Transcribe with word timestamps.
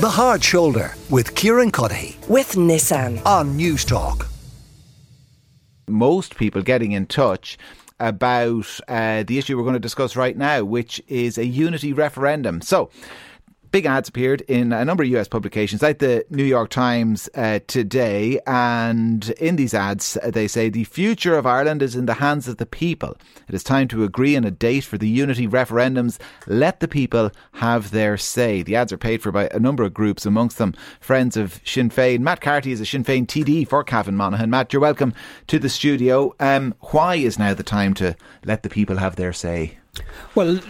The 0.00 0.08
Hard 0.08 0.42
Shoulder 0.42 0.94
with 1.10 1.34
Kieran 1.34 1.70
Cuddihy 1.70 2.26
with 2.26 2.52
Nissan 2.52 3.22
on 3.26 3.58
Newstalk. 3.58 4.26
Most 5.88 6.38
people 6.38 6.62
getting 6.62 6.92
in 6.92 7.04
touch 7.04 7.58
about 7.98 8.80
uh, 8.88 9.24
the 9.24 9.36
issue 9.36 9.58
we're 9.58 9.62
going 9.62 9.74
to 9.74 9.78
discuss 9.78 10.16
right 10.16 10.38
now, 10.38 10.64
which 10.64 11.02
is 11.06 11.36
a 11.36 11.44
unity 11.44 11.92
referendum. 11.92 12.62
So, 12.62 12.88
big 13.70 13.86
ads 13.86 14.08
appeared 14.08 14.40
in 14.42 14.72
a 14.72 14.84
number 14.84 15.02
of 15.02 15.08
US 15.10 15.28
publications, 15.28 15.82
like 15.82 15.98
the 15.98 16.24
New 16.30 16.44
York 16.44 16.70
Times 16.70 17.28
uh, 17.34 17.60
today. 17.66 18.40
And 18.46 19.30
in 19.40 19.56
these 19.56 19.74
ads, 19.74 20.18
they 20.26 20.48
say 20.48 20.68
the 20.68 20.84
future 20.84 21.36
of 21.36 21.46
Ireland 21.46 21.82
is 21.82 21.94
in 21.94 22.06
the 22.06 22.14
hands 22.14 22.48
of 22.48 22.56
the 22.56 22.66
people. 22.66 23.16
It 23.48 23.54
is 23.54 23.62
time 23.62 23.88
to 23.88 24.04
agree 24.04 24.36
on 24.36 24.44
a 24.44 24.50
date 24.50 24.84
for 24.84 24.98
the 24.98 25.08
unity 25.08 25.46
referendums. 25.46 26.18
Let 26.46 26.80
the 26.80 26.88
people 26.88 27.30
have 27.54 27.90
their 27.90 28.16
say. 28.16 28.62
The 28.62 28.76
ads 28.76 28.92
are 28.92 28.98
paid 28.98 29.22
for 29.22 29.32
by 29.32 29.48
a 29.48 29.60
number 29.60 29.82
of 29.84 29.94
groups, 29.94 30.26
amongst 30.26 30.58
them 30.58 30.74
Friends 31.00 31.36
of 31.36 31.60
Sinn 31.64 31.90
Féin. 31.90 32.20
Matt 32.20 32.40
Carthy 32.40 32.72
is 32.72 32.80
a 32.80 32.86
Sinn 32.86 33.04
Féin 33.04 33.26
TD 33.26 33.66
for 33.66 33.84
Cavan 33.84 34.16
Monaghan. 34.16 34.50
Matt, 34.50 34.72
you're 34.72 34.80
welcome 34.82 35.14
to 35.46 35.58
the 35.58 35.68
studio. 35.68 36.34
Um, 36.40 36.74
why 36.90 37.16
is 37.16 37.38
now 37.38 37.54
the 37.54 37.62
time 37.62 37.94
to 37.94 38.16
let 38.44 38.62
the 38.62 38.68
people 38.68 38.96
have 38.96 39.16
their 39.16 39.32
say? 39.32 39.78
Well, 40.34 40.60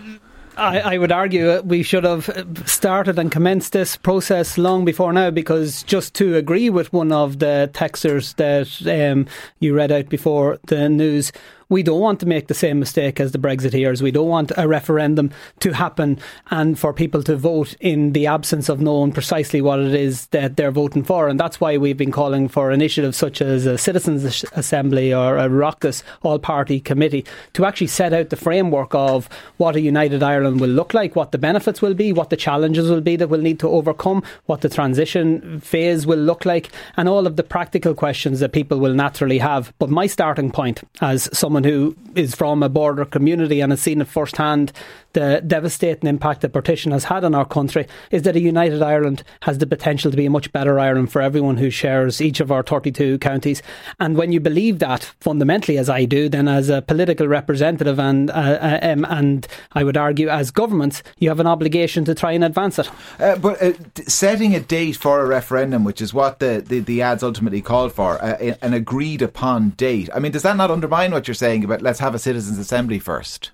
I, 0.56 0.80
I, 0.80 0.98
would 0.98 1.12
argue 1.12 1.60
we 1.62 1.82
should 1.82 2.04
have 2.04 2.28
started 2.66 3.18
and 3.18 3.30
commenced 3.30 3.72
this 3.72 3.96
process 3.96 4.58
long 4.58 4.84
before 4.84 5.12
now 5.12 5.30
because 5.30 5.82
just 5.84 6.14
to 6.14 6.36
agree 6.36 6.70
with 6.70 6.92
one 6.92 7.12
of 7.12 7.38
the 7.38 7.70
texters 7.72 8.34
that 8.36 9.10
um, 9.10 9.26
you 9.60 9.74
read 9.74 9.92
out 9.92 10.08
before 10.08 10.58
the 10.66 10.88
news, 10.88 11.32
we 11.70 11.82
don't 11.82 12.00
want 12.00 12.20
to 12.20 12.26
make 12.26 12.48
the 12.48 12.54
same 12.54 12.78
mistake 12.78 13.20
as 13.20 13.32
the 13.32 13.38
Brexiteers. 13.38 14.02
We 14.02 14.10
don't 14.10 14.28
want 14.28 14.52
a 14.58 14.68
referendum 14.68 15.30
to 15.60 15.72
happen 15.72 16.18
and 16.50 16.78
for 16.78 16.92
people 16.92 17.22
to 17.22 17.36
vote 17.36 17.74
in 17.80 18.12
the 18.12 18.26
absence 18.26 18.68
of 18.68 18.80
knowing 18.80 19.12
precisely 19.12 19.62
what 19.62 19.78
it 19.78 19.94
is 19.94 20.26
that 20.26 20.56
they're 20.56 20.72
voting 20.72 21.04
for. 21.04 21.28
And 21.28 21.38
that's 21.38 21.60
why 21.60 21.78
we've 21.78 21.96
been 21.96 22.12
calling 22.12 22.48
for 22.48 22.72
initiatives 22.72 23.16
such 23.16 23.40
as 23.40 23.66
a 23.66 23.78
Citizens 23.78 24.44
Assembly 24.52 25.14
or 25.14 25.38
a 25.38 25.48
Oireachtas 25.48 26.02
all 26.22 26.40
party 26.40 26.80
committee 26.80 27.24
to 27.52 27.64
actually 27.64 27.86
set 27.86 28.12
out 28.12 28.30
the 28.30 28.36
framework 28.36 28.94
of 28.94 29.28
what 29.58 29.76
a 29.76 29.80
united 29.80 30.22
Ireland 30.22 30.60
will 30.60 30.68
look 30.68 30.92
like, 30.92 31.14
what 31.14 31.30
the 31.30 31.38
benefits 31.38 31.80
will 31.80 31.94
be, 31.94 32.12
what 32.12 32.30
the 32.30 32.36
challenges 32.36 32.90
will 32.90 33.00
be 33.00 33.14
that 33.14 33.28
we'll 33.28 33.40
need 33.40 33.60
to 33.60 33.68
overcome, 33.68 34.24
what 34.46 34.62
the 34.62 34.68
transition 34.68 35.60
phase 35.60 36.04
will 36.04 36.18
look 36.18 36.44
like, 36.44 36.70
and 36.96 37.08
all 37.08 37.28
of 37.28 37.36
the 37.36 37.44
practical 37.44 37.94
questions 37.94 38.40
that 38.40 38.52
people 38.52 38.78
will 38.78 38.94
naturally 38.94 39.38
have. 39.38 39.72
But 39.78 39.88
my 39.88 40.08
starting 40.08 40.50
point 40.50 40.82
as 41.00 41.28
someone 41.32 41.59
someone 41.60 41.72
who 41.72 41.96
is 42.14 42.34
from 42.34 42.62
a 42.62 42.68
border 42.68 43.04
community 43.04 43.60
and 43.60 43.72
has 43.72 43.80
seen 43.80 44.00
it 44.00 44.08
firsthand 44.08 44.72
the 45.12 45.42
devastating 45.46 46.08
impact 46.08 46.40
that 46.40 46.52
partition 46.52 46.92
has 46.92 47.04
had 47.04 47.24
on 47.24 47.34
our 47.34 47.44
country 47.44 47.86
is 48.10 48.22
that 48.22 48.36
a 48.36 48.40
united 48.40 48.82
Ireland 48.82 49.22
has 49.42 49.58
the 49.58 49.66
potential 49.66 50.10
to 50.10 50.16
be 50.16 50.26
a 50.26 50.30
much 50.30 50.52
better 50.52 50.78
Ireland 50.78 51.10
for 51.10 51.20
everyone 51.20 51.56
who 51.56 51.70
shares 51.70 52.20
each 52.20 52.40
of 52.40 52.52
our 52.52 52.62
32 52.62 53.18
counties. 53.18 53.62
And 53.98 54.16
when 54.16 54.30
you 54.32 54.40
believe 54.40 54.78
that 54.78 55.04
fundamentally, 55.20 55.78
as 55.78 55.90
I 55.90 56.04
do, 56.04 56.28
then 56.28 56.46
as 56.46 56.68
a 56.68 56.82
political 56.82 57.26
representative 57.26 57.98
and 57.98 58.30
uh, 58.30 58.34
uh 58.34 58.78
um, 58.82 59.04
and 59.04 59.46
I 59.72 59.84
would 59.84 59.96
argue 59.96 60.28
as 60.28 60.50
governments, 60.50 61.02
you 61.18 61.28
have 61.28 61.40
an 61.40 61.46
obligation 61.46 62.04
to 62.04 62.14
try 62.14 62.32
and 62.32 62.44
advance 62.44 62.78
it. 62.78 62.88
Uh, 63.18 63.36
but 63.36 63.60
uh, 63.60 63.72
setting 64.06 64.54
a 64.54 64.60
date 64.60 64.96
for 64.96 65.20
a 65.20 65.26
referendum, 65.26 65.84
which 65.84 66.00
is 66.00 66.14
what 66.14 66.38
the, 66.38 66.62
the, 66.66 66.80
the 66.80 67.02
ads 67.02 67.22
ultimately 67.22 67.60
called 67.60 67.92
for, 67.92 68.22
uh, 68.22 68.54
an 68.62 68.74
agreed 68.74 69.22
upon 69.22 69.70
date. 69.70 70.08
I 70.14 70.20
mean, 70.20 70.32
does 70.32 70.42
that 70.42 70.56
not 70.56 70.70
undermine 70.70 71.10
what 71.10 71.26
you're 71.26 71.34
saying 71.34 71.49
about 71.58 71.82
let's 71.82 71.98
have 71.98 72.14
a 72.14 72.18
citizens' 72.18 72.58
assembly 72.58 72.98
first? 72.98 73.50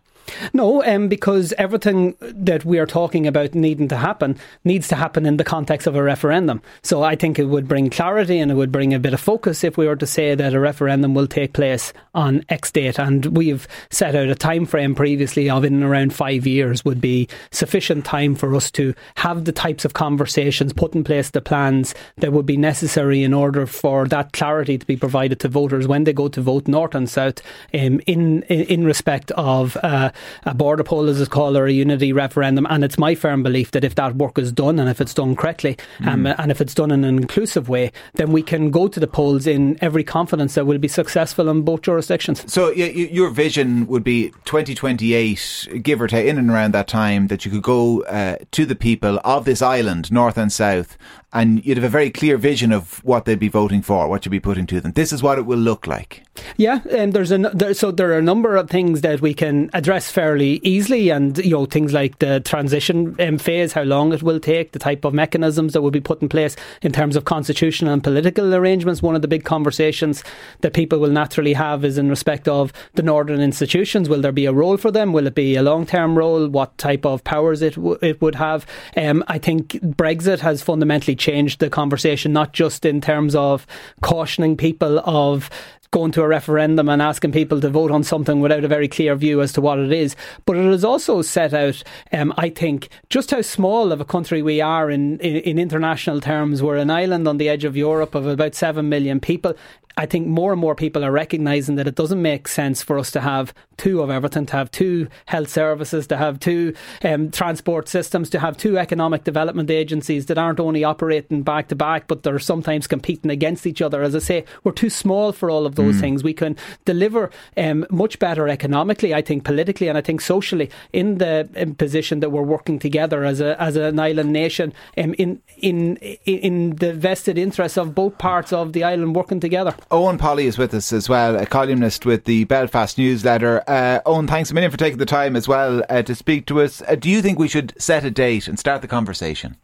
No, 0.52 0.82
um, 0.84 1.08
because 1.08 1.52
everything 1.58 2.14
that 2.20 2.64
we 2.64 2.78
are 2.78 2.86
talking 2.86 3.26
about 3.26 3.54
needing 3.54 3.88
to 3.88 3.96
happen 3.96 4.38
needs 4.64 4.88
to 4.88 4.96
happen 4.96 5.26
in 5.26 5.36
the 5.36 5.44
context 5.44 5.86
of 5.86 5.94
a 5.94 6.02
referendum. 6.02 6.62
So 6.82 7.02
I 7.02 7.16
think 7.16 7.38
it 7.38 7.44
would 7.44 7.68
bring 7.68 7.90
clarity 7.90 8.38
and 8.38 8.50
it 8.50 8.54
would 8.54 8.72
bring 8.72 8.94
a 8.94 8.98
bit 8.98 9.14
of 9.14 9.20
focus 9.20 9.64
if 9.64 9.76
we 9.76 9.86
were 9.86 9.96
to 9.96 10.06
say 10.06 10.34
that 10.34 10.54
a 10.54 10.60
referendum 10.60 11.14
will 11.14 11.26
take 11.26 11.52
place 11.52 11.92
on 12.14 12.44
X 12.48 12.70
date. 12.70 12.98
And 12.98 13.36
we've 13.36 13.66
set 13.90 14.14
out 14.14 14.28
a 14.28 14.34
time 14.34 14.66
frame 14.66 14.94
previously 14.94 15.48
of 15.50 15.64
in 15.64 15.82
around 15.82 16.14
five 16.14 16.46
years 16.46 16.84
would 16.84 17.00
be 17.00 17.28
sufficient 17.50 18.04
time 18.04 18.34
for 18.34 18.54
us 18.54 18.70
to 18.72 18.94
have 19.16 19.44
the 19.44 19.52
types 19.52 19.84
of 19.84 19.94
conversations, 19.94 20.72
put 20.72 20.94
in 20.94 21.04
place 21.04 21.30
the 21.30 21.40
plans 21.40 21.94
that 22.16 22.32
would 22.32 22.46
be 22.46 22.56
necessary 22.56 23.22
in 23.22 23.34
order 23.34 23.66
for 23.66 24.06
that 24.08 24.32
clarity 24.32 24.78
to 24.78 24.86
be 24.86 24.96
provided 24.96 25.40
to 25.40 25.48
voters 25.48 25.86
when 25.86 26.04
they 26.04 26.12
go 26.12 26.28
to 26.28 26.40
vote 26.40 26.68
north 26.68 26.94
and 26.94 27.08
south 27.08 27.40
um, 27.74 28.00
in, 28.06 28.42
in 28.44 28.84
respect 28.84 29.30
of 29.32 29.76
uh, 29.82 30.10
a 30.44 30.54
border 30.54 30.84
poll, 30.84 31.08
as 31.08 31.20
it's 31.20 31.28
called, 31.28 31.56
or 31.56 31.66
a 31.66 31.72
unity 31.72 32.12
referendum. 32.12 32.66
And 32.68 32.84
it's 32.84 32.98
my 32.98 33.14
firm 33.14 33.42
belief 33.42 33.70
that 33.72 33.84
if 33.84 33.94
that 33.96 34.16
work 34.16 34.38
is 34.38 34.52
done 34.52 34.78
and 34.78 34.88
if 34.88 35.00
it's 35.00 35.14
done 35.14 35.36
correctly 35.36 35.76
mm. 35.98 36.06
um, 36.06 36.26
and 36.26 36.50
if 36.50 36.60
it's 36.60 36.74
done 36.74 36.90
in 36.90 37.04
an 37.04 37.16
inclusive 37.16 37.68
way, 37.68 37.92
then 38.14 38.32
we 38.32 38.42
can 38.42 38.70
go 38.70 38.88
to 38.88 39.00
the 39.00 39.06
polls 39.06 39.46
in 39.46 39.78
every 39.80 40.04
confidence 40.04 40.54
that 40.54 40.66
we'll 40.66 40.78
be 40.78 40.88
successful 40.88 41.48
in 41.48 41.62
both 41.62 41.82
jurisdictions. 41.82 42.50
So 42.52 42.70
your 42.70 43.30
vision 43.30 43.86
would 43.86 44.04
be 44.04 44.30
2028, 44.44 45.68
give 45.82 46.00
or 46.00 46.08
take, 46.08 46.26
in 46.26 46.38
and 46.38 46.50
around 46.50 46.72
that 46.74 46.88
time, 46.88 47.28
that 47.28 47.44
you 47.44 47.50
could 47.50 47.62
go 47.62 48.02
uh, 48.04 48.36
to 48.52 48.66
the 48.66 48.74
people 48.74 49.20
of 49.24 49.44
this 49.44 49.62
island, 49.62 50.12
north 50.12 50.38
and 50.38 50.52
south, 50.52 50.96
and 51.36 51.64
you'd 51.66 51.76
have 51.76 51.84
a 51.84 51.88
very 51.90 52.10
clear 52.10 52.38
vision 52.38 52.72
of 52.72 53.04
what 53.04 53.26
they'd 53.26 53.38
be 53.38 53.48
voting 53.48 53.82
for, 53.82 54.08
what 54.08 54.24
you'd 54.24 54.30
be 54.30 54.40
putting 54.40 54.66
to 54.66 54.80
them. 54.80 54.92
This 54.92 55.12
is 55.12 55.22
what 55.22 55.38
it 55.38 55.44
will 55.44 55.58
look 55.58 55.86
like. 55.86 56.22
Yeah, 56.56 56.80
and 56.90 57.12
there's 57.12 57.30
a 57.30 57.36
there, 57.36 57.74
so 57.74 57.90
there 57.90 58.10
are 58.12 58.18
a 58.18 58.22
number 58.22 58.56
of 58.56 58.70
things 58.70 59.02
that 59.02 59.20
we 59.20 59.34
can 59.34 59.68
address 59.74 60.10
fairly 60.10 60.60
easily, 60.62 61.10
and 61.10 61.36
you 61.38 61.50
know 61.50 61.66
things 61.66 61.92
like 61.92 62.18
the 62.20 62.40
transition 62.40 63.14
um, 63.20 63.36
phase, 63.36 63.74
how 63.74 63.82
long 63.82 64.14
it 64.14 64.22
will 64.22 64.40
take, 64.40 64.72
the 64.72 64.78
type 64.78 65.04
of 65.04 65.12
mechanisms 65.12 65.74
that 65.74 65.82
will 65.82 65.90
be 65.90 66.00
put 66.00 66.22
in 66.22 66.28
place 66.30 66.56
in 66.80 66.92
terms 66.92 67.16
of 67.16 67.26
constitutional 67.26 67.92
and 67.92 68.02
political 68.02 68.54
arrangements. 68.54 69.02
One 69.02 69.14
of 69.14 69.20
the 69.22 69.28
big 69.28 69.44
conversations 69.44 70.24
that 70.62 70.72
people 70.72 70.98
will 70.98 71.10
naturally 71.10 71.52
have 71.52 71.84
is 71.84 71.98
in 71.98 72.08
respect 72.08 72.48
of 72.48 72.72
the 72.94 73.02
northern 73.02 73.40
institutions. 73.40 74.08
Will 74.08 74.22
there 74.22 74.32
be 74.32 74.46
a 74.46 74.52
role 74.54 74.78
for 74.78 74.90
them? 74.90 75.12
Will 75.12 75.26
it 75.26 75.34
be 75.34 75.54
a 75.56 75.62
long 75.62 75.84
term 75.84 76.16
role? 76.16 76.48
What 76.48 76.78
type 76.78 77.04
of 77.04 77.24
powers 77.24 77.60
it 77.60 77.74
w- 77.74 77.98
it 78.00 78.22
would 78.22 78.36
have? 78.36 78.64
Um, 78.96 79.22
I 79.28 79.36
think 79.36 79.72
Brexit 79.82 80.40
has 80.40 80.62
fundamentally 80.62 81.14
changed 81.14 81.25
the 81.58 81.70
conversation, 81.70 82.32
not 82.32 82.52
just 82.52 82.84
in 82.84 83.00
terms 83.00 83.34
of 83.34 83.66
cautioning 84.02 84.56
people 84.56 85.00
of 85.00 85.50
going 85.96 86.12
to 86.12 86.20
a 86.22 86.28
referendum 86.28 86.90
and 86.90 87.00
asking 87.00 87.32
people 87.32 87.58
to 87.58 87.70
vote 87.70 87.90
on 87.90 88.04
something 88.04 88.40
without 88.40 88.62
a 88.62 88.68
very 88.68 88.86
clear 88.86 89.16
view 89.16 89.40
as 89.40 89.54
to 89.54 89.62
what 89.62 89.78
it 89.78 89.90
is. 89.90 90.14
But 90.44 90.58
it 90.58 90.66
has 90.66 90.84
also 90.84 91.22
set 91.22 91.54
out, 91.54 91.82
um, 92.12 92.34
I 92.36 92.50
think, 92.50 92.90
just 93.08 93.30
how 93.30 93.40
small 93.40 93.92
of 93.92 94.00
a 94.02 94.04
country 94.04 94.42
we 94.42 94.60
are 94.60 94.90
in, 94.90 95.18
in, 95.20 95.36
in 95.36 95.58
international 95.58 96.20
terms. 96.20 96.62
We're 96.62 96.76
an 96.76 96.90
island 96.90 97.26
on 97.26 97.38
the 97.38 97.48
edge 97.48 97.64
of 97.64 97.78
Europe 97.78 98.14
of 98.14 98.26
about 98.26 98.54
7 98.54 98.86
million 98.86 99.20
people. 99.20 99.54
I 99.98 100.04
think 100.04 100.26
more 100.26 100.52
and 100.52 100.60
more 100.60 100.74
people 100.74 101.02
are 101.02 101.10
recognising 101.10 101.76
that 101.76 101.88
it 101.88 101.94
doesn't 101.94 102.20
make 102.20 102.48
sense 102.48 102.82
for 102.82 102.98
us 102.98 103.10
to 103.12 103.20
have 103.22 103.54
two 103.78 104.02
of 104.02 104.10
everything, 104.10 104.44
to 104.46 104.52
have 104.52 104.70
two 104.70 105.08
health 105.24 105.48
services, 105.48 106.06
to 106.08 106.18
have 106.18 106.38
two 106.38 106.74
um, 107.02 107.30
transport 107.30 107.88
systems, 107.88 108.28
to 108.30 108.38
have 108.38 108.58
two 108.58 108.76
economic 108.76 109.24
development 109.24 109.70
agencies 109.70 110.26
that 110.26 110.36
aren't 110.36 110.60
only 110.60 110.84
operating 110.84 111.42
back 111.42 111.68
to 111.68 111.74
back, 111.74 112.08
but 112.08 112.24
they're 112.24 112.38
sometimes 112.38 112.86
competing 112.86 113.30
against 113.30 113.66
each 113.66 113.80
other. 113.80 114.02
As 114.02 114.14
I 114.14 114.18
say, 114.18 114.44
we're 114.64 114.72
too 114.72 114.90
small 114.90 115.32
for 115.32 115.48
all 115.48 115.64
of 115.64 115.76
those 115.76 115.85
mm. 115.92 116.00
things. 116.00 116.24
We 116.24 116.34
can 116.34 116.56
deliver 116.84 117.30
um, 117.56 117.86
much 117.90 118.18
better 118.18 118.48
economically, 118.48 119.14
I 119.14 119.22
think, 119.22 119.44
politically, 119.44 119.88
and 119.88 119.98
I 119.98 120.00
think 120.00 120.20
socially 120.20 120.70
in 120.92 121.18
the 121.18 121.48
in 121.54 121.74
position 121.74 122.20
that 122.20 122.30
we're 122.30 122.42
working 122.42 122.78
together 122.78 123.24
as 123.24 123.40
a 123.40 123.60
as 123.60 123.76
an 123.76 123.98
island 123.98 124.32
nation 124.32 124.72
um, 124.96 125.14
in 125.14 125.40
in 125.58 125.96
in 126.24 126.76
the 126.76 126.92
vested 126.92 127.38
interests 127.38 127.78
of 127.78 127.94
both 127.94 128.18
parts 128.18 128.52
of 128.52 128.72
the 128.72 128.84
island 128.84 129.14
working 129.14 129.40
together. 129.40 129.74
Owen 129.90 130.18
Polley 130.18 130.46
is 130.46 130.58
with 130.58 130.74
us 130.74 130.92
as 130.92 131.08
well, 131.08 131.36
a 131.36 131.46
columnist 131.46 132.06
with 132.06 132.24
the 132.24 132.44
Belfast 132.44 132.98
newsletter. 132.98 133.62
Uh, 133.66 134.00
Owen, 134.06 134.26
thanks 134.26 134.50
a 134.50 134.54
million 134.54 134.70
for 134.70 134.76
taking 134.76 134.98
the 134.98 135.06
time 135.06 135.36
as 135.36 135.48
well 135.48 135.82
uh, 135.88 136.02
to 136.02 136.14
speak 136.14 136.46
to 136.46 136.60
us. 136.60 136.82
Uh, 136.82 136.94
do 136.94 137.10
you 137.10 137.22
think 137.22 137.38
we 137.38 137.48
should 137.48 137.74
set 137.80 138.04
a 138.04 138.10
date 138.10 138.48
and 138.48 138.58
start 138.58 138.82
the 138.82 138.88
conversation? 138.88 139.56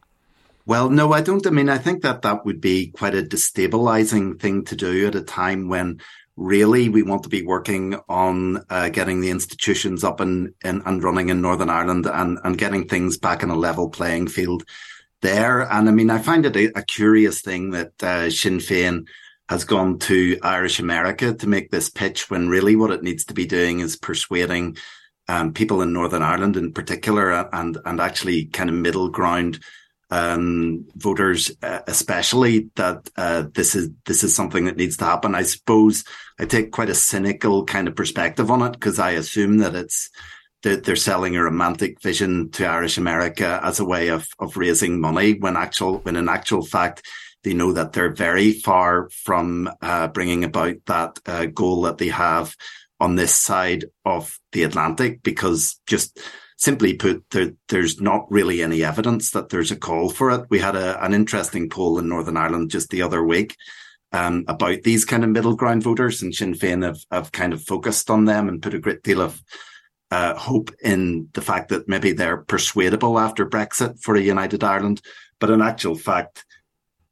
Well, 0.64 0.90
no, 0.90 1.12
I 1.12 1.20
don't. 1.20 1.46
I 1.46 1.50
mean, 1.50 1.68
I 1.68 1.78
think 1.78 2.02
that 2.02 2.22
that 2.22 2.44
would 2.44 2.60
be 2.60 2.88
quite 2.88 3.14
a 3.14 3.22
destabilizing 3.22 4.40
thing 4.40 4.64
to 4.66 4.76
do 4.76 5.06
at 5.08 5.14
a 5.14 5.22
time 5.22 5.68
when 5.68 6.00
really 6.36 6.88
we 6.88 7.02
want 7.02 7.24
to 7.24 7.28
be 7.28 7.42
working 7.42 7.96
on 8.08 8.64
uh, 8.70 8.88
getting 8.88 9.20
the 9.20 9.30
institutions 9.30 10.02
up 10.04 10.20
and, 10.20 10.54
and, 10.64 10.82
and 10.86 11.02
running 11.02 11.28
in 11.28 11.40
Northern 11.40 11.68
Ireland 11.68 12.06
and, 12.06 12.38
and 12.44 12.56
getting 12.56 12.88
things 12.88 13.18
back 13.18 13.42
in 13.42 13.50
a 13.50 13.56
level 13.56 13.90
playing 13.90 14.28
field 14.28 14.64
there. 15.20 15.60
And 15.70 15.88
I 15.88 15.92
mean, 15.92 16.10
I 16.10 16.18
find 16.18 16.46
it 16.46 16.56
a, 16.56 16.78
a 16.78 16.82
curious 16.82 17.42
thing 17.42 17.70
that 17.70 18.02
uh, 18.02 18.30
Sinn 18.30 18.58
Féin 18.58 19.06
has 19.48 19.64
gone 19.64 19.98
to 19.98 20.38
Irish 20.42 20.78
America 20.78 21.34
to 21.34 21.46
make 21.46 21.70
this 21.70 21.90
pitch 21.90 22.30
when 22.30 22.48
really 22.48 22.76
what 22.76 22.90
it 22.90 23.02
needs 23.02 23.24
to 23.26 23.34
be 23.34 23.46
doing 23.46 23.80
is 23.80 23.96
persuading 23.96 24.76
um, 25.28 25.52
people 25.52 25.82
in 25.82 25.92
Northern 25.92 26.22
Ireland 26.22 26.56
in 26.56 26.72
particular 26.72 27.48
and 27.54 27.78
and 27.84 28.00
actually 28.00 28.46
kind 28.46 28.70
of 28.70 28.76
middle 28.76 29.08
ground 29.08 29.60
um, 30.12 30.84
voters 30.94 31.50
uh, 31.62 31.80
especially 31.86 32.68
that 32.76 33.08
uh, 33.16 33.44
this 33.54 33.74
is 33.74 33.88
this 34.04 34.22
is 34.22 34.34
something 34.34 34.66
that 34.66 34.76
needs 34.76 34.98
to 34.98 35.06
happen. 35.06 35.34
I 35.34 35.42
suppose 35.42 36.04
I 36.38 36.44
take 36.44 36.70
quite 36.70 36.90
a 36.90 36.94
cynical 36.94 37.64
kind 37.64 37.88
of 37.88 37.96
perspective 37.96 38.50
on 38.50 38.60
it 38.60 38.72
because 38.72 38.98
I 38.98 39.12
assume 39.12 39.58
that 39.58 39.74
it's 39.74 40.10
that 40.64 40.84
they're 40.84 40.96
selling 40.96 41.34
a 41.34 41.42
romantic 41.42 42.02
vision 42.02 42.50
to 42.50 42.66
Irish 42.66 42.98
America 42.98 43.58
as 43.64 43.80
a 43.80 43.86
way 43.86 44.08
of, 44.08 44.28
of 44.38 44.58
raising 44.58 45.00
money 45.00 45.32
when 45.32 45.56
actual, 45.56 45.98
when 46.00 46.16
in 46.16 46.28
actual 46.28 46.64
fact, 46.64 47.02
they 47.42 47.54
know 47.54 47.72
that 47.72 47.92
they're 47.92 48.12
very 48.12 48.52
far 48.52 49.08
from 49.10 49.68
uh, 49.80 50.08
bringing 50.08 50.44
about 50.44 50.76
that 50.86 51.18
uh, 51.26 51.46
goal 51.46 51.82
that 51.82 51.98
they 51.98 52.08
have 52.08 52.54
on 53.00 53.16
this 53.16 53.34
side 53.34 53.86
of 54.04 54.38
the 54.52 54.62
Atlantic 54.62 55.22
because 55.22 55.80
just 55.88 56.20
simply 56.62 56.94
put, 56.94 57.28
there, 57.32 57.52
there's 57.70 58.00
not 58.00 58.30
really 58.30 58.62
any 58.62 58.84
evidence 58.84 59.32
that 59.32 59.48
there's 59.48 59.72
a 59.72 59.76
call 59.76 60.08
for 60.08 60.30
it. 60.30 60.46
We 60.48 60.60
had 60.60 60.76
a, 60.76 61.04
an 61.04 61.12
interesting 61.12 61.68
poll 61.68 61.98
in 61.98 62.08
Northern 62.08 62.36
Ireland 62.36 62.70
just 62.70 62.90
the 62.90 63.02
other 63.02 63.24
week 63.24 63.56
um, 64.12 64.44
about 64.46 64.84
these 64.84 65.04
kind 65.04 65.24
of 65.24 65.30
middle 65.30 65.56
ground 65.56 65.82
voters, 65.82 66.22
and 66.22 66.32
Sinn 66.32 66.54
Féin 66.54 66.84
have, 66.84 67.00
have 67.10 67.32
kind 67.32 67.52
of 67.52 67.64
focused 67.64 68.10
on 68.10 68.26
them 68.26 68.48
and 68.48 68.62
put 68.62 68.74
a 68.74 68.78
great 68.78 69.02
deal 69.02 69.20
of 69.20 69.42
uh, 70.12 70.36
hope 70.36 70.70
in 70.84 71.28
the 71.32 71.40
fact 71.40 71.70
that 71.70 71.88
maybe 71.88 72.12
they're 72.12 72.44
persuadable 72.44 73.18
after 73.18 73.44
Brexit 73.44 74.00
for 74.00 74.14
a 74.14 74.20
united 74.20 74.62
Ireland. 74.62 75.00
But 75.40 75.50
in 75.50 75.62
actual 75.62 75.96
fact, 75.96 76.44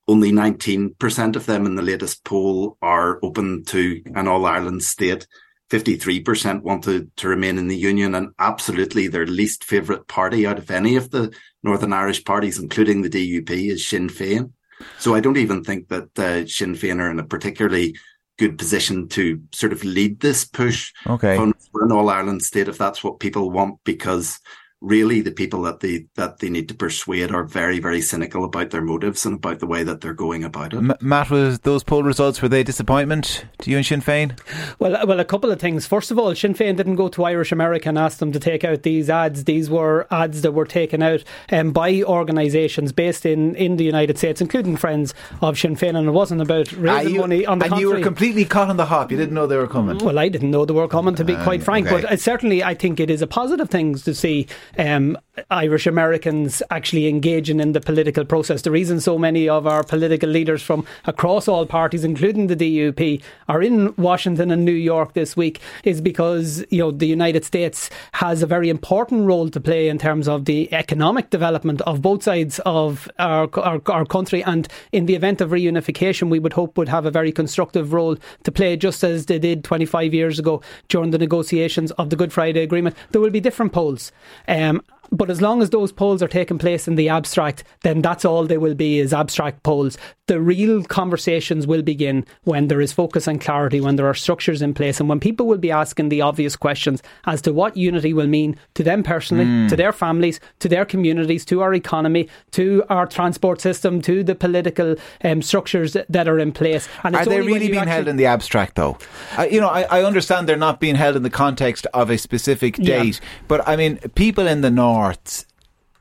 only 0.07 0.31
19% 0.31 1.35
of 1.35 1.47
them 1.47 1.67
in 1.67 1.75
the 1.75 1.83
latest 1.83 2.25
poll 2.25 2.79
are 2.83 3.19
open 3.25 3.65
to 3.65 4.01
an 4.15 4.29
All 4.29 4.47
Ireland 4.47 4.85
state. 4.85 5.27
53% 5.71 6.63
wanted 6.63 7.17
to 7.17 7.29
remain 7.29 7.57
in 7.57 7.69
the 7.69 7.77
union 7.77 8.15
and 8.15 8.31
absolutely 8.39 9.07
their 9.07 9.27
least 9.27 9.65
favourite 9.65 10.09
party 10.09 10.47
out 10.47 10.59
of 10.59 10.71
any 10.71 10.97
of 10.97 11.11
the 11.11 11.33
Northern 11.63 11.93
Irish 11.93 12.25
parties, 12.25 12.59
including 12.59 13.03
the 13.03 13.11
DUP, 13.11 13.51
is 13.51 13.87
Sinn 13.87 14.09
Féin. 14.09 14.53
So 14.99 15.15
I 15.15 15.21
don't 15.21 15.37
even 15.37 15.63
think 15.63 15.89
that 15.89 16.19
uh, 16.19 16.47
Sinn 16.47 16.75
Féin 16.75 17.01
are 17.01 17.11
in 17.11 17.21
a 17.21 17.25
particularly 17.25 17.97
good 18.39 18.59
position 18.59 19.07
to 19.07 19.41
sort 19.53 19.73
of 19.73 19.85
lead 19.85 20.21
this 20.21 20.45
push 20.45 20.93
okay. 21.07 21.37
for 21.37 21.85
an 21.85 21.93
All 21.93 22.09
Ireland 22.09 22.43
state 22.43 22.69
if 22.69 22.79
that's 22.79 23.05
what 23.05 23.21
people 23.21 23.51
want, 23.51 23.79
because 23.85 24.41
really 24.81 25.21
the 25.21 25.31
people 25.31 25.63
that 25.63 25.81
they 25.81 26.07
that 26.15 26.39
they 26.39 26.49
need 26.49 26.69
to 26.69 26.75
persuade 26.75 27.31
are 27.31 27.45
very 27.45 27.79
very 27.79 28.01
cynical 28.01 28.45
about 28.45 28.71
their 28.71 28.81
motives 28.81 29.27
and 29.27 29.37
about 29.37 29.59
the 29.59 29.67
way 29.67 29.83
that 29.83 30.01
they're 30.01 30.15
going 30.15 30.43
about 30.43 30.73
it. 30.73 30.79
M- 30.79 30.95
Matt, 31.01 31.31
was 31.31 31.61
those 31.61 31.85
poll 31.85 32.03
results 32.03 32.41
were 32.41 32.49
they 32.49 32.63
disappointment 32.63 33.45
to 33.59 33.71
you 33.71 33.77
and 33.77 33.85
Sinn 33.85 34.01
Féin? 34.01 34.39
Well, 34.79 35.07
well, 35.07 35.21
a 35.21 35.25
couple 35.25 35.51
of 35.51 35.61
things. 35.61 35.87
First 35.87 36.11
of 36.11 36.19
all, 36.19 36.35
Sinn 36.35 36.55
Féin 36.55 36.77
didn't 36.77 36.97
go 36.97 37.09
to 37.09 37.25
Irish 37.25 37.53
America 37.53 37.89
and 37.89 37.99
ask 37.99 38.19
them 38.19 38.33
to 38.33 38.41
take 38.41 38.65
out 38.65 38.83
these 38.83 39.11
ads. 39.11 39.45
These 39.45 39.69
were 39.69 40.07
ads 40.11 40.43
that 40.43 40.53
were 40.53 40.65
taken 40.65 41.03
out 41.03 41.25
um, 41.51 41.73
by 41.73 42.03
organisations 42.03 42.93
based 42.93 43.27
in, 43.27 43.55
in 43.57 43.77
the 43.77 43.85
United 43.85 44.19
States, 44.19 44.41
including 44.41 44.77
friends 44.77 45.15
of 45.43 45.59
Sinn 45.59 45.77
Féin, 45.77 45.97
and 45.97 46.09
it 46.09 46.13
wasn't 46.13 46.41
about 46.41 46.73
raising 46.73 46.89
uh, 46.89 47.11
you, 47.11 47.21
money. 47.21 47.47
On 47.47 47.59
the 47.59 47.67
and 47.67 47.73
contrary. 47.73 47.81
you 47.81 47.91
were 47.91 48.03
completely 48.03 48.45
caught 48.45 48.71
on 48.71 48.77
the 48.77 48.87
hop. 48.87 49.11
You 49.11 49.19
didn't 49.19 49.35
know 49.35 49.47
they 49.47 49.57
were 49.57 49.69
coming. 49.69 49.99
Well, 49.99 50.19
I 50.19 50.29
didn't 50.29 50.51
know 50.51 50.65
they 50.65 50.75
were 50.75 50.89
coming, 50.89 51.15
to 51.17 51.25
be 51.25 51.35
uh, 51.35 51.45
quite 51.45 51.63
frank. 51.63 51.87
Okay. 51.87 52.03
But 52.03 52.13
uh, 52.13 52.17
certainly, 52.17 52.65
I 52.65 52.75
think 52.75 53.01
it 53.01 53.11
is 53.11 53.23
a 53.23 53.27
positive 53.27 53.69
thing 53.69 53.95
to 53.97 54.15
see. 54.15 54.47
Um, 54.79 55.17
Irish 55.51 55.87
Americans 55.87 56.63
actually 56.71 57.09
engaging 57.09 57.61
in 57.61 57.73
the 57.73 57.81
political 57.81 58.25
process. 58.25 58.63
The 58.63 58.71
reason 58.71 59.01
so 59.01 59.19
many 59.19 59.49
of 59.49 59.67
our 59.67 59.83
political 59.83 60.29
leaders 60.29 60.63
from 60.63 60.85
across 61.05 61.49
all 61.49 61.67
parties, 61.67 62.05
including 62.05 62.47
the 62.47 62.57
DUP, 62.57 63.23
are 63.49 63.63
in 63.63 63.95
Washington 63.97 64.51
and 64.51 64.65
New 64.65 64.73
York 64.73 65.15
this 65.15 65.37
week 65.37 65.61
is 65.85 66.01
because 66.01 66.65
you 66.71 66.79
know 66.79 66.91
the 66.91 67.07
United 67.07 67.45
States 67.45 67.91
has 68.13 68.43
a 68.43 68.47
very 68.47 68.69
important 68.69 69.27
role 69.27 69.49
to 69.49 69.61
play 69.61 69.89
in 69.89 69.99
terms 69.99 70.29
of 70.29 70.45
the 70.45 70.73
economic 70.73 71.31
development 71.31 71.81
of 71.83 72.03
both 72.03 72.23
sides 72.23 72.61
of 72.67 73.09
our, 73.19 73.49
our, 73.59 73.81
our 73.87 74.05
country. 74.05 74.43
And 74.45 74.69
in 74.93 75.07
the 75.07 75.15
event 75.15 75.41
of 75.41 75.51
reunification, 75.51 76.31
we 76.31 76.39
would 76.39 76.53
hope 76.53 76.77
would 76.79 76.89
have 76.89 77.07
a 77.07 77.11
very 77.11 77.33
constructive 77.33 77.93
role 77.93 78.17
to 78.45 78.53
play, 78.53 78.77
just 78.77 79.05
as 79.05 79.27
they 79.27 79.39
did 79.39 79.65
25 79.65 80.15
years 80.15 80.39
ago 80.39 80.63
during 80.89 81.11
the 81.11 81.19
negotiations 81.19 81.91
of 81.93 82.11
the 82.11 82.17
Good 82.17 82.33
Friday 82.33 82.63
Agreement. 82.63 82.97
There 83.11 83.21
will 83.21 83.31
be 83.31 83.41
different 83.41 83.73
polls. 83.73 84.13
Um, 84.49 84.83
but 85.13 85.31
as 85.31 85.41
long 85.41 85.61
as 85.63 85.71
those 85.71 85.93
polls 85.93 86.23
are 86.23 86.29
taking 86.29 86.59
place 86.59 86.87
in 86.87 86.95
the 86.95 87.09
abstract, 87.09 87.65
then 87.83 88.01
that's 88.01 88.25
all 88.25 88.47
they 88.47 88.59
will 88.59 88.75
be 88.75 88.99
is 88.99 89.13
abstract 89.13 89.63
polls. 89.63 89.99
The 90.27 90.41
real 90.41 90.85
conversations 90.85 91.67
will 91.67 91.83
begin 91.83 92.25
when 92.45 92.69
there 92.69 92.81
is 92.81 92.93
focus 92.93 93.27
and 93.27 93.41
clarity, 93.41 93.81
when 93.81 93.97
there 93.97 94.07
are 94.07 94.15
structures 94.15 94.63
in 94.63 94.73
place, 94.75 95.01
and 95.01 95.09
when 95.09 95.19
people 95.19 95.47
will 95.47 95.59
be 95.59 95.73
asking 95.73 96.09
the 96.09 96.21
obvious 96.21 96.55
questions 96.55 97.03
as 97.27 97.43
to 97.43 97.53
what 97.53 97.77
unity 97.77 98.13
will 98.15 98.29
mean 98.29 98.57
to 98.75 98.85
them 98.85 99.03
personally, 99.03 99.45
mm. 99.45 99.69
to 99.69 99.75
their 99.75 99.93
families, 99.93 100.39
to 100.61 100.69
their 100.69 100.85
communities, 100.85 101.45
to 101.47 101.61
our 101.61 101.75
economy, 101.75 102.29
to 102.53 102.85
our 102.89 103.07
transport 103.07 103.61
system, 103.61 104.01
to 104.03 104.23
the 104.23 104.37
political 104.37 104.95
um, 105.25 105.43
structures 105.43 105.97
that 106.09 106.29
are 106.29 106.39
in 106.39 106.53
place. 106.53 106.89
And 107.03 107.17
are 107.17 107.25
they 107.25 107.41
really 107.41 107.69
being 107.69 107.89
held 107.89 108.07
in 108.07 108.17
the 108.17 108.27
abstract, 108.27 108.77
though? 108.77 108.97
Uh, 109.37 109.49
you 109.51 109.61
know, 109.61 109.69
I, 109.69 109.83
I, 109.83 110.05
understand 110.05 110.49
they're 110.49 110.57
not 110.57 110.79
being 110.79 110.95
held 110.95 111.17
in 111.17 111.25
the 111.25 111.31
context 111.31 111.87
of 111.93 112.11
a 112.11 112.19
specific 112.19 112.77
date, 112.77 113.21
yeah. 113.21 113.29
but 113.49 113.67
I 113.69 113.75
mean, 113.75 113.99
people 114.15 114.47
in 114.47 114.61
the 114.61 114.71
north 114.71 115.00
North 115.01 115.47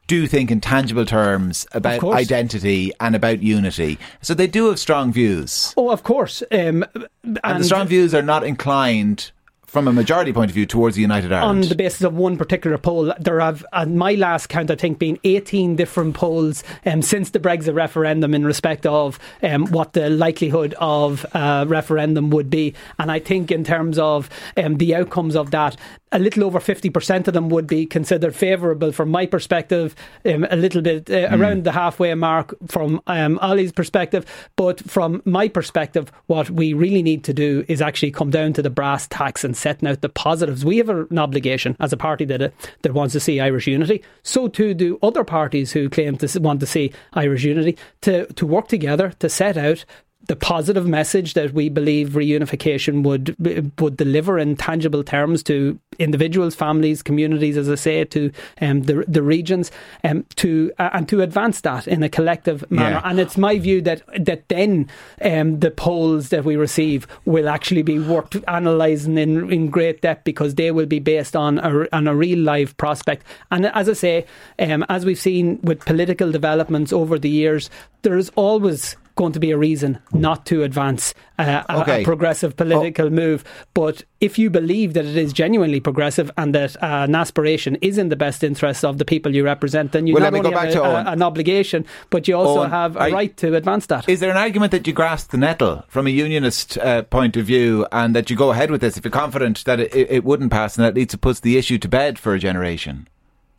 do 0.07 0.25
think 0.27 0.49
in 0.49 0.59
tangible 0.59 1.05
terms 1.05 1.67
about 1.71 2.03
identity 2.03 2.91
and 2.99 3.15
about 3.15 3.43
unity. 3.43 3.99
So 4.21 4.33
they 4.33 4.47
do 4.47 4.67
have 4.69 4.79
strong 4.79 5.13
views. 5.13 5.73
Oh, 5.77 5.91
of 5.91 6.01
course. 6.01 6.41
Um, 6.51 6.83
and, 7.23 7.39
and 7.43 7.59
the 7.59 7.63
strong 7.63 7.87
views 7.87 8.15
are 8.15 8.23
not 8.23 8.43
inclined 8.43 9.31
from 9.69 9.87
a 9.87 9.93
majority 9.93 10.33
point 10.33 10.49
of 10.49 10.55
view 10.55 10.65
towards 10.65 10.95
the 10.95 11.01
United 11.01 11.31
Ireland? 11.31 11.63
On 11.63 11.69
the 11.69 11.75
basis 11.75 12.01
of 12.01 12.15
one 12.15 12.37
particular 12.37 12.77
poll, 12.77 13.13
there 13.19 13.39
have, 13.39 13.63
on 13.71 13.97
my 13.97 14.13
last 14.13 14.47
count, 14.47 14.71
I 14.71 14.75
think, 14.75 14.97
been 14.97 15.19
18 15.23 15.75
different 15.75 16.15
polls 16.15 16.63
um, 16.87 17.03
since 17.03 17.29
the 17.29 17.39
Brexit 17.39 17.75
referendum 17.75 18.33
in 18.33 18.45
respect 18.45 18.87
of 18.87 19.19
um, 19.43 19.67
what 19.67 19.93
the 19.93 20.09
likelihood 20.09 20.73
of 20.79 21.25
uh, 21.33 21.65
referendum 21.67 22.31
would 22.31 22.49
be. 22.49 22.73
And 22.97 23.11
I 23.11 23.19
think, 23.19 23.51
in 23.51 23.63
terms 23.63 23.99
of 23.99 24.29
um, 24.57 24.77
the 24.77 24.95
outcomes 24.95 25.35
of 25.35 25.51
that, 25.51 25.77
a 26.11 26.19
little 26.19 26.43
over 26.43 26.59
50% 26.59 27.27
of 27.27 27.33
them 27.33 27.49
would 27.49 27.67
be 27.67 27.85
considered 27.85 28.35
favourable 28.35 28.91
from 28.91 29.09
my 29.09 29.25
perspective, 29.25 29.95
um, 30.25 30.45
a 30.49 30.55
little 30.55 30.81
bit 30.81 31.09
uh, 31.09 31.29
mm. 31.29 31.39
around 31.39 31.63
the 31.63 31.71
halfway 31.71 32.13
mark 32.15 32.55
from 32.67 33.01
um, 33.07 33.37
Ollie's 33.41 33.71
perspective. 33.71 34.25
But 34.55 34.79
from 34.89 35.21
my 35.25 35.47
perspective, 35.47 36.11
what 36.27 36.49
we 36.49 36.73
really 36.73 37.03
need 37.03 37.23
to 37.25 37.33
do 37.33 37.63
is 37.67 37.81
actually 37.81 38.11
come 38.11 38.31
down 38.31 38.53
to 38.53 38.61
the 38.61 38.69
brass 38.69 39.07
tacks 39.07 39.43
and 39.43 39.55
setting 39.55 39.87
out 39.87 40.01
the 40.01 40.09
positives. 40.09 40.65
We 40.65 40.77
have 40.77 40.89
an 40.89 41.19
obligation 41.19 41.75
as 41.79 41.93
a 41.93 41.97
party 41.97 42.25
that, 42.25 42.41
uh, 42.41 42.49
that 42.81 42.93
wants 42.93 43.13
to 43.13 43.19
see 43.19 43.39
Irish 43.39 43.67
unity. 43.67 44.03
So 44.23 44.47
too 44.47 44.73
do 44.73 44.97
other 45.03 45.23
parties 45.23 45.71
who 45.71 45.89
claim 45.89 46.17
to 46.17 46.39
want 46.39 46.59
to 46.61 46.65
see 46.65 46.91
Irish 47.13 47.43
unity 47.43 47.77
to, 48.01 48.25
to 48.33 48.45
work 48.45 48.67
together 48.67 49.13
to 49.19 49.29
set 49.29 49.57
out 49.57 49.85
the 50.27 50.35
positive 50.35 50.85
message 50.85 51.33
that 51.33 51.53
we 51.53 51.69
believe 51.69 52.09
reunification 52.09 53.03
would 53.03 53.35
would 53.79 53.97
deliver 53.97 54.37
in 54.37 54.55
tangible 54.55 55.03
terms 55.03 55.41
to 55.43 55.79
individuals, 55.97 56.55
families, 56.55 57.01
communities, 57.01 57.57
as 57.57 57.69
I 57.69 57.75
say, 57.75 58.03
to 58.05 58.31
um, 58.61 58.81
the 58.83 59.05
the 59.07 59.23
regions, 59.23 59.71
um, 60.03 60.25
to 60.35 60.71
uh, 60.77 60.89
and 60.93 61.07
to 61.09 61.21
advance 61.21 61.61
that 61.61 61.87
in 61.87 62.03
a 62.03 62.09
collective 62.09 62.69
manner. 62.69 63.01
Yeah. 63.03 63.09
And 63.09 63.19
it's 63.19 63.37
my 63.37 63.57
view 63.59 63.81
that 63.81 64.01
that 64.19 64.47
then 64.49 64.89
um, 65.21 65.61
the 65.61 65.71
polls 65.71 66.29
that 66.29 66.43
we 66.43 66.57
receive 66.57 67.07
will 67.25 67.47
actually 67.47 67.83
be 67.83 67.97
worth 67.97 68.35
analysing 68.47 69.17
in 69.17 69.51
in 69.51 69.69
great 69.69 70.01
depth 70.01 70.25
because 70.25 70.55
they 70.55 70.71
will 70.71 70.85
be 70.85 70.99
based 70.99 71.35
on 71.35 71.59
a, 71.59 71.87
on 71.95 72.07
a 72.07 72.15
real 72.15 72.39
live 72.39 72.75
prospect. 72.75 73.25
And 73.51 73.67
as 73.67 73.87
I 73.87 73.93
say, 73.93 74.25
um, 74.59 74.85
as 74.89 75.05
we've 75.05 75.19
seen 75.19 75.59
with 75.63 75.85
political 75.85 76.29
developments 76.29 76.91
over 76.91 77.17
the 77.17 77.29
years, 77.29 77.69
there 78.01 78.17
is 78.17 78.29
always 78.35 78.97
going 79.19 79.33
to 79.33 79.39
be 79.39 79.51
a 79.51 79.57
reason 79.57 79.99
not 80.13 80.45
to 80.45 80.63
advance 80.63 81.13
uh, 81.37 81.61
okay. 81.69 82.03
a, 82.03 82.05
progressive 82.05 82.55
political 82.55 83.07
oh. 83.07 83.09
move. 83.09 83.43
But 83.73 84.01
if 84.21 84.39
you 84.39 84.49
believe 84.49 84.93
that 84.93 85.03
it 85.03 85.17
is 85.17 85.33
genuinely 85.33 85.81
progressive 85.81 86.31
and 86.37 86.55
that 86.55 86.81
uh, 86.81 87.03
an 87.03 87.13
aspiration 87.13 87.75
is 87.81 87.97
in 87.97 88.07
the 88.07 88.15
best 88.15 88.45
interest 88.45 88.85
of 88.85 88.97
the 88.97 89.03
people 89.03 89.35
you 89.35 89.43
represent, 89.43 89.91
then 89.91 90.07
you 90.07 90.13
well, 90.13 90.23
not 90.23 90.33
only 90.33 90.51
have 90.51 90.73
a, 90.73 90.79
a, 90.79 91.11
an 91.11 91.21
obligation, 91.21 91.85
but 92.09 92.29
you 92.29 92.35
also 92.37 92.61
Owen, 92.61 92.69
have 92.69 92.95
a 92.95 93.01
I, 93.01 93.11
right 93.11 93.37
to 93.37 93.55
advance 93.55 93.87
that. 93.87 94.07
Is 94.07 94.21
there 94.21 94.31
an 94.31 94.37
argument 94.37 94.71
that 94.71 94.87
you 94.87 94.93
grasp 94.93 95.31
the 95.31 95.37
nettle 95.37 95.83
from 95.89 96.07
a 96.07 96.11
unionist 96.11 96.77
uh, 96.77 97.01
point 97.01 97.35
of 97.35 97.45
view 97.45 97.85
and 97.91 98.15
that 98.15 98.29
you 98.29 98.37
go 98.37 98.51
ahead 98.51 98.71
with 98.71 98.79
this 98.79 98.95
if 98.95 99.03
you're 99.03 99.11
confident 99.11 99.65
that 99.65 99.81
it, 99.81 99.93
it 99.93 100.23
wouldn't 100.23 100.49
pass 100.49 100.77
and 100.77 100.85
that 100.85 100.95
leads 100.95 101.11
to 101.11 101.17
puts 101.17 101.41
the 101.41 101.57
issue 101.57 101.77
to 101.77 101.89
bed 101.89 102.17
for 102.17 102.33
a 102.33 102.39
generation? 102.39 103.05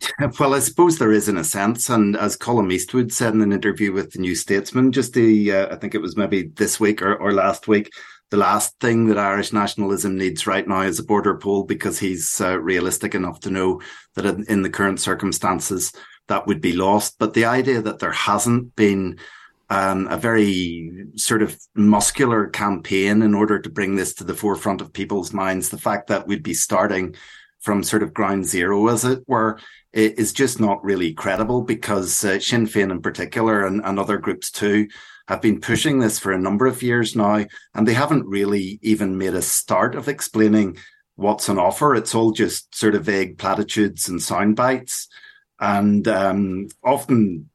Well, 0.39 0.53
I 0.53 0.59
suppose 0.59 0.97
there 0.97 1.11
is 1.11 1.29
in 1.29 1.37
a 1.37 1.43
sense, 1.43 1.89
and 1.89 2.15
as 2.15 2.35
Colum 2.35 2.71
Eastwood 2.71 3.11
said 3.11 3.33
in 3.33 3.41
an 3.41 3.53
interview 3.53 3.91
with 3.91 4.11
the 4.11 4.19
New 4.19 4.35
Statesman, 4.35 4.91
just 4.91 5.13
the 5.13 5.51
uh, 5.51 5.73
I 5.73 5.77
think 5.77 5.95
it 5.95 6.01
was 6.01 6.17
maybe 6.17 6.43
this 6.55 6.79
week 6.79 7.01
or, 7.01 7.15
or 7.15 7.33
last 7.33 7.67
week, 7.67 7.91
the 8.29 8.37
last 8.37 8.79
thing 8.79 9.07
that 9.07 9.17
Irish 9.17 9.53
nationalism 9.53 10.17
needs 10.17 10.47
right 10.47 10.67
now 10.67 10.81
is 10.81 10.99
a 10.99 11.03
border 11.03 11.37
poll 11.37 11.63
because 11.63 11.99
he's 11.99 12.39
uh, 12.41 12.57
realistic 12.59 13.13
enough 13.13 13.39
to 13.41 13.51
know 13.51 13.81
that 14.15 14.25
in, 14.25 14.45
in, 14.45 14.61
the 14.61 14.69
current 14.69 14.99
circumstances 14.99 15.91
that 16.27 16.47
would 16.47 16.61
be 16.61 16.73
lost. 16.73 17.17
But 17.19 17.33
the 17.33 17.45
idea 17.45 17.81
that 17.81 17.99
there 17.99 18.13
hasn't 18.13 18.75
been 18.75 19.19
um, 19.69 20.07
a 20.07 20.17
very 20.17 21.07
sort 21.15 21.41
of 21.41 21.57
muscular 21.75 22.47
campaign 22.47 23.21
in 23.21 23.33
order 23.33 23.59
to 23.59 23.69
bring 23.69 23.95
this 23.95 24.13
to 24.15 24.23
the 24.23 24.33
forefront 24.33 24.81
of 24.81 24.93
people's 24.93 25.33
minds, 25.33 25.69
the 25.69 25.77
fact 25.77 26.07
that 26.07 26.27
we'd 26.27 26.43
be 26.43 26.53
starting 26.53 27.15
from 27.61 27.83
sort 27.83 28.03
of 28.03 28.13
ground 28.13 28.45
zero, 28.45 28.87
as 28.87 29.05
it 29.05 29.23
were, 29.27 29.59
is 29.93 30.33
just 30.33 30.59
not 30.59 30.83
really 30.83 31.13
credible 31.13 31.61
because 31.61 32.23
uh, 32.23 32.39
Sinn 32.39 32.65
Féin 32.65 32.91
in 32.91 33.01
particular 33.01 33.65
and, 33.65 33.81
and 33.83 33.99
other 33.99 34.17
groups 34.17 34.51
too 34.51 34.87
have 35.27 35.41
been 35.41 35.61
pushing 35.61 35.99
this 35.99 36.19
for 36.19 36.31
a 36.31 36.39
number 36.39 36.65
of 36.65 36.83
years 36.83 37.15
now, 37.15 37.45
and 37.73 37.87
they 37.87 37.93
haven't 37.93 38.25
really 38.25 38.79
even 38.81 39.17
made 39.17 39.33
a 39.33 39.41
start 39.41 39.95
of 39.95 40.07
explaining 40.07 40.77
what's 41.15 41.49
on 41.49 41.59
offer. 41.59 41.95
It's 41.95 42.15
all 42.15 42.31
just 42.31 42.73
sort 42.75 42.95
of 42.95 43.05
vague 43.05 43.37
platitudes 43.37 44.09
and 44.09 44.21
sound 44.21 44.55
bites. 44.55 45.07
And 45.59 46.07
um, 46.07 46.67
often 46.83 47.49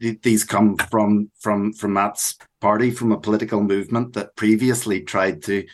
th- 0.00 0.20
these 0.22 0.42
come 0.42 0.76
from 0.76 1.30
from 1.38 1.72
from 1.72 1.92
Matt's 1.92 2.36
party, 2.60 2.90
from 2.90 3.12
a 3.12 3.20
political 3.20 3.62
movement 3.62 4.14
that 4.14 4.34
previously 4.34 5.02
tried 5.02 5.42
to 5.44 5.64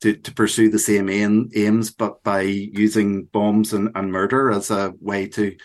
to, 0.00 0.14
to 0.14 0.34
pursue 0.34 0.70
the 0.70 0.78
same 0.78 1.08
aim, 1.08 1.50
aims, 1.54 1.90
but 1.90 2.22
by 2.22 2.40
using 2.42 3.24
bombs 3.24 3.72
and, 3.72 3.90
and 3.94 4.10
murder 4.12 4.50
as 4.50 4.70
a 4.70 4.94
way 5.00 5.26
to 5.28 5.56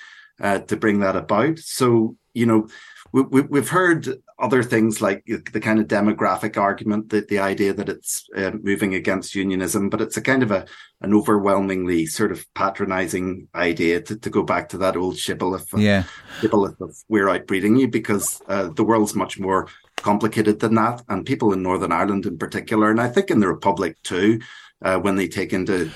uh, 0.41 0.59
to 0.59 0.75
bring 0.75 0.99
that 0.99 1.15
about. 1.15 1.57
So 1.59 2.17
you 2.33 2.45
know, 2.45 2.67
we, 3.13 3.41
we, 3.41 3.59
have 3.59 3.69
heard 3.69 4.21
other 4.39 4.61
things 4.61 5.01
like 5.01 5.23
the 5.25 5.61
kind 5.61 5.79
of 5.79 5.87
demographic 5.87 6.57
argument 6.57 7.09
that 7.09 7.29
the 7.29 7.39
idea 7.39 7.73
that 7.73 7.87
it's 7.87 8.27
uh, 8.35 8.51
moving 8.61 8.93
against 8.93 9.33
unionism, 9.33 9.89
but 9.89 10.01
it's 10.01 10.17
a 10.17 10.21
kind 10.21 10.43
of 10.43 10.51
a 10.51 10.65
an 11.01 11.13
overwhelmingly 11.13 12.05
sort 12.05 12.31
of 12.31 12.45
patronizing 12.53 13.47
idea 13.55 14.01
to, 14.01 14.17
to 14.17 14.29
go 14.29 14.43
back 14.43 14.67
to 14.69 14.77
that 14.79 14.97
old 14.97 15.17
shibboleth, 15.17 15.73
of, 15.73 15.79
yeah. 15.79 16.03
shibboleth 16.41 16.79
of 16.81 16.93
we're 17.07 17.27
outbreeding 17.27 17.79
you 17.79 17.87
because 17.87 18.41
uh, 18.47 18.67
the 18.75 18.83
world's 18.83 19.15
much 19.15 19.39
more 19.39 19.69
complicated 20.09 20.59
than 20.59 20.75
that. 20.75 21.01
And 21.09 21.25
people 21.25 21.51
in 21.53 21.63
Northern 21.63 21.91
Ireland 21.91 22.25
in 22.25 22.37
particular, 22.37 22.91
and 22.91 23.01
I 23.01 23.09
think 23.13 23.31
in 23.31 23.39
the 23.39 23.47
Republic 23.47 23.93
too, 24.03 24.39
uh, 24.85 24.97
when 24.99 25.15
they 25.15 25.27
take 25.27 25.51
into 25.51 25.89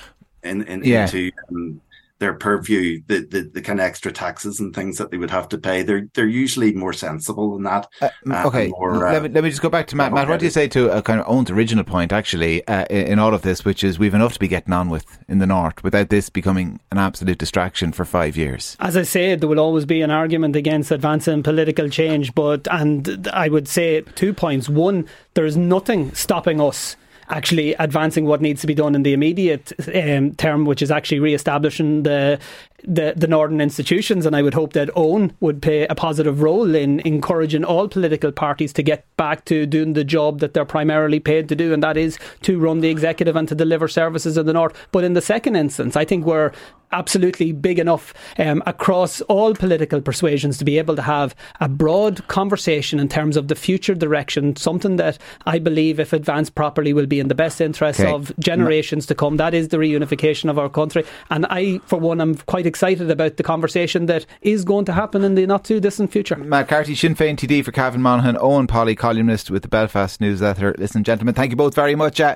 in, 0.44 0.64
in, 0.64 0.84
yeah. 0.84 1.04
into 1.06 1.32
um, 1.50 1.82
their 2.20 2.34
purview, 2.34 3.02
the, 3.08 3.26
the, 3.26 3.50
the 3.54 3.62
kind 3.62 3.80
of 3.80 3.86
extra 3.86 4.12
taxes 4.12 4.60
and 4.60 4.76
things 4.76 4.98
that 4.98 5.10
they 5.10 5.18
would 5.18 5.32
have 5.32 5.48
to 5.50 5.58
pay, 5.58 5.82
they're 5.82 6.08
they're 6.14 6.28
usually 6.28 6.74
more 6.74 6.94
sensible 6.94 7.54
than 7.54 7.64
that. 7.64 7.88
Uh, 8.02 8.10
uh 8.30 8.44
okay, 8.48 8.68
more, 8.68 8.98
let, 8.98 9.24
me, 9.24 9.30
let 9.30 9.44
me 9.44 9.50
just 9.50 9.62
go 9.62 9.70
back 9.70 9.88
to 9.88 9.96
Matt. 9.96 10.14
Matt, 10.14 10.28
what 10.28 10.40
do 10.40 10.46
you 10.46 10.52
say 10.52 10.68
to 10.68 10.96
a 10.96 11.02
kind 11.02 11.20
of 11.20 11.28
Owen's 11.28 11.50
original 11.50 11.84
point, 11.84 12.12
actually, 12.12 12.66
uh, 12.68 12.86
in, 12.90 13.08
in, 13.08 13.20
all 13.20 13.34
of 13.34 13.42
this, 13.42 13.64
which 13.64 13.84
is 13.84 13.98
we've 13.98 14.14
enough 14.14 14.34
to 14.34 14.40
be 14.40 14.48
getting 14.48 14.74
on 14.74 14.90
with 14.90 15.18
in 15.28 15.40
the 15.40 15.48
north 15.48 15.84
without 15.84 16.10
this 16.10 16.30
becoming 16.30 16.80
an 16.92 16.98
absolute 16.98 17.38
distraction 17.38 17.92
for 17.92 18.06
five 18.06 18.36
years? 18.36 18.76
As 18.80 18.98
I 18.98 19.04
said, 19.04 19.40
there 19.40 19.50
will 19.50 19.60
always 19.60 19.86
be 19.86 20.02
an 20.02 20.12
argument 20.12 20.56
against 20.56 20.92
advancing 20.92 21.42
political 21.42 21.90
change, 21.90 22.36
but 22.36 22.68
and 22.70 23.28
I 23.32 23.48
would 23.48 23.68
say 23.68 24.02
two 24.02 24.34
points. 24.34 24.68
One, 24.68 25.08
there 25.36 25.46
is 25.46 25.56
nothing 25.56 26.14
stopping 26.14 26.60
us 26.60 26.98
actually 27.30 27.74
advancing 27.76 28.26
what 28.26 28.42
needs 28.42 28.62
to 28.62 28.68
be 28.68 28.74
done 28.74 28.96
in 28.96 29.04
the 29.04 29.14
immediate 29.14 29.72
um, 29.94 30.34
term, 30.36 30.66
which 30.66 30.82
is 30.82 30.92
actually 30.92 31.20
re-establishing 31.20 32.04
the 32.04 32.40
the, 32.84 33.14
the 33.16 33.28
northern 33.28 33.60
institutions, 33.60 34.26
and 34.26 34.34
I 34.34 34.42
would 34.42 34.54
hope 34.54 34.72
that 34.72 34.90
Owen 34.96 35.34
would 35.42 35.62
play 35.62 35.86
a 35.88 35.96
positive 35.96 36.42
role 36.42 36.76
in 36.76 37.02
encouraging 37.02 37.66
all 37.66 37.90
political 37.90 38.32
parties 38.32 38.72
to 38.74 38.84
get 38.84 39.06
back 39.18 39.44
to 39.46 39.66
doing 39.66 39.94
the 39.94 40.06
job 40.06 40.40
that 40.40 40.54
they're 40.54 40.64
primarily 40.64 41.20
paid 41.20 41.50
to 41.50 41.56
do, 41.56 41.74
and 41.74 41.84
that 41.84 41.98
is 41.98 42.18
to 42.44 42.58
run 42.58 42.80
the 42.80 42.90
executive 42.90 43.36
and 43.36 43.50
to 43.50 43.56
deliver 43.56 43.90
services 43.90 44.38
in 44.38 44.46
the 44.46 44.54
north. 44.54 44.74
But 44.94 45.04
in 45.04 45.14
the 45.14 45.22
second 45.22 45.58
instance, 45.58 45.98
I 45.98 46.06
think 46.06 46.26
we're 46.26 46.54
absolutely 46.92 47.52
big 47.52 47.80
enough 47.80 48.14
um, 48.38 48.64
across 48.66 49.22
all 49.22 49.54
political 49.54 50.02
persuasions 50.02 50.58
to 50.58 50.66
be 50.66 50.78
able 50.78 50.96
to 50.96 51.02
have 51.02 51.36
a 51.60 51.70
broad 51.70 52.26
conversation 52.28 53.00
in 53.00 53.08
terms 53.08 53.38
of 53.38 53.48
the 53.48 53.56
future 53.56 53.96
direction, 53.96 54.56
something 54.56 54.96
that 54.98 55.18
I 55.46 55.60
believe, 55.60 56.00
if 56.00 56.14
advanced 56.14 56.56
properly, 56.56 56.94
will 56.94 57.06
be 57.06 57.20
in 57.20 57.28
the 57.28 57.36
best 57.36 57.62
interests 57.62 58.02
okay. 58.02 58.12
of 58.12 58.32
generations 58.40 59.06
to 59.08 59.16
come. 59.16 59.38
That 59.38 59.54
is 59.54 59.70
the 59.70 59.78
reunification 59.78 60.50
of 60.50 60.58
our 60.58 60.70
country. 60.70 61.06
And 61.30 61.46
I, 61.50 61.80
for 61.86 62.00
one, 62.00 62.22
am 62.22 62.36
quite 62.36 62.66
excited 62.66 63.10
about 63.12 63.38
the 63.38 63.44
conversation 63.44 64.08
that 64.08 64.26
is 64.42 64.64
going 64.66 64.86
to 64.86 64.94
happen 64.94 65.24
in 65.24 65.36
the 65.36 65.46
not 65.46 65.66
too 65.66 65.80
distant 65.80 66.12
future. 66.12 66.36
Matt 66.36 66.68
Carthy, 66.68 66.96
Sinn 66.96 67.16
Féin 67.16 67.36
TD 67.36 67.64
for 67.64 67.72
Cavan 67.72 68.02
Monaghan, 68.02 68.38
Owen 68.40 68.68
Polley, 68.68 68.96
columnist 68.96 69.52
with 69.52 69.62
the 69.62 69.68
Belfast 69.68 70.20
Newsletter. 70.22 70.76
Listen, 70.78 71.04
gentlemen, 71.04 71.36
thank 71.36 71.52
you 71.52 71.56
both 71.56 71.76
very 71.76 71.96
much. 71.96 72.20
Uh, 72.20 72.36